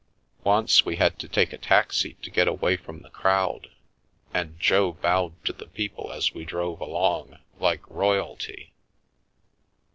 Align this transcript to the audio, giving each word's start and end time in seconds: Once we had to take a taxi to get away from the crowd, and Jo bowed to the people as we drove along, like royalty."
Once 0.43 0.83
we 0.83 0.95
had 0.95 1.19
to 1.19 1.27
take 1.27 1.53
a 1.53 1.59
taxi 1.59 2.15
to 2.23 2.31
get 2.31 2.47
away 2.47 2.75
from 2.75 3.01
the 3.03 3.09
crowd, 3.11 3.69
and 4.33 4.59
Jo 4.59 4.93
bowed 4.93 5.45
to 5.45 5.53
the 5.53 5.67
people 5.67 6.11
as 6.11 6.33
we 6.33 6.43
drove 6.43 6.81
along, 6.81 7.37
like 7.59 7.87
royalty." 7.87 8.73